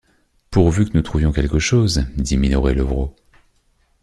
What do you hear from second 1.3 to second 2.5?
quelque chose, dit